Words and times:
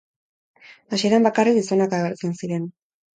Hasieran 0.95 1.27
bakarrik 1.27 1.57
gizonak 1.59 1.93
agertzen 1.99 2.33
ziren. 2.41 2.67